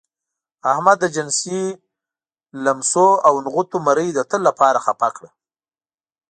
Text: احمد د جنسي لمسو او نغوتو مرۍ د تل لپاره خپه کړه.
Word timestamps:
احمد 0.71 0.97
د 1.01 1.05
جنسي 1.15 1.63
لمسو 2.63 3.09
او 3.27 3.33
نغوتو 3.45 3.77
مرۍ 3.87 4.07
د 4.13 4.19
تل 4.29 4.41
لپاره 4.49 4.79
خپه 4.85 5.09
کړه. 5.15 5.29